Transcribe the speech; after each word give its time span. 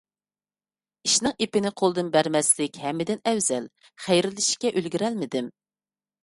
ئىشنىڭ 1.09 1.35
ئېپىنى 1.45 1.71
قولدىن 1.81 2.09
بەرمەسلىك 2.15 2.79
ھەممىدىن 2.85 3.21
ئەۋزەل، 3.33 3.69
خەيرلىشىشكە 4.07 4.73
ئۈلگۈرەلمىدىم. 4.81 5.53